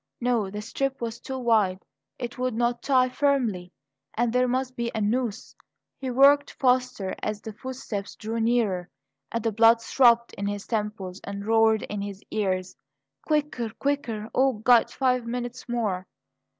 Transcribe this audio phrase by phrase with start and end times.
[0.19, 1.85] No; the strip was too wide;
[2.17, 3.71] it would not tie firmly;
[4.15, 5.55] and there must be a noose.
[5.99, 8.89] He worked faster as the footsteps drew nearer;
[9.31, 12.75] and the blood throbbed in his temples and roared in his ears.
[13.27, 14.27] Quicker quicker!
[14.33, 14.89] Oh, God!
[14.89, 16.07] five minutes more!